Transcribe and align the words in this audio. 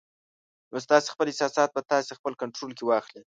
نو 0.71 0.77
ستاسې 0.85 1.07
خپل 1.13 1.25
احساسات 1.29 1.69
به 1.75 1.81
تاسې 1.91 2.11
خپل 2.19 2.33
کنټرول 2.41 2.71
کې 2.77 2.83
واخلي 2.85 3.19